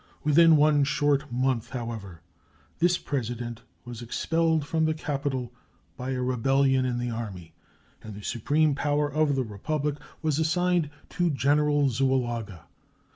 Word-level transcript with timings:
Within 0.23 0.57
one 0.57 0.83
short 0.83 1.31
month, 1.31 1.69
however, 1.69 2.21
this 2.79 2.97
President 2.97 3.61
was 3.85 4.01
expelled 4.01 4.65
from 4.65 4.85
the 4.85 4.95
capital 4.95 5.53
by 5.95 6.09
a 6.09 6.23
rebellion 6.23 6.85
in 6.85 6.97
the 6.97 7.11
army, 7.11 7.53
and 8.01 8.15
the 8.15 8.23
supreme 8.23 8.73
power 8.73 9.07
of 9.07 9.35
the 9.35 9.43
Republic 9.43 9.97
was 10.23 10.39
assigned 10.39 10.89
to 11.09 11.29
General 11.29 11.89
Zuloaga. 11.89 12.63